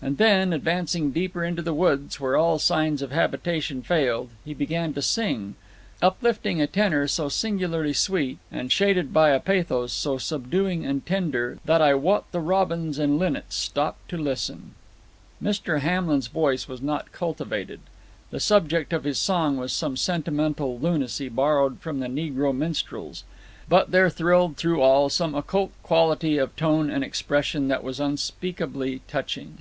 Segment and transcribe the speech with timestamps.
[0.00, 4.94] And then, advancing deeper into the woods, where all signs of habitation failed, he began
[4.94, 5.56] to sing
[6.00, 11.58] uplifting a tenor so singularly sweet, and shaded by a pathos so subduing and tender,
[11.64, 14.76] that I wot the robins and linnets stopped to listen.
[15.42, 15.80] Mr.
[15.80, 17.80] Hamlin's voice was not cultivated;
[18.30, 23.24] the subject of his song was some sentimental lunacy borrowed from the Negro minstrels;
[23.68, 29.00] but there thrilled through all some occult quality of tone and expression that was unspeakably
[29.08, 29.58] touching.